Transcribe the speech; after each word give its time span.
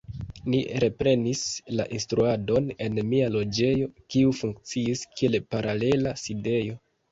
Ni 0.51 0.59
reprenis 0.83 1.43
la 1.79 1.85
instruadon 1.97 2.71
en 2.87 2.97
mia 3.11 3.29
loĝejo, 3.35 3.91
kiu 4.15 4.35
funkciis 4.41 5.07
kiel 5.15 5.41
paralela 5.55 6.19
sidejo. 6.27 6.83